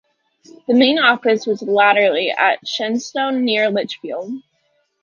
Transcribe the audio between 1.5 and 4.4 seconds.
latterly at Shenstone near Lichfield.